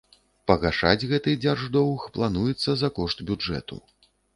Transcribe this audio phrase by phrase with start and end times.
[0.51, 3.75] Пагашаць гэты дзярждоўг плануецца за кошт бюджэту.